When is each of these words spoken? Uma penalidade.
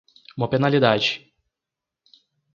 Uma 0.35 0.49
penalidade. 0.49 1.11